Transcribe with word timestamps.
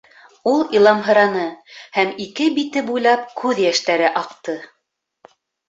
Ул 0.51 0.61
иламһыраны 0.77 1.43
һәм 1.99 2.15
ике 2.25 2.49
бите 2.57 2.85
буйлап 2.89 3.29
күҙ 3.45 3.63
йәштәре 3.69 4.11
аҡты. 4.25 4.59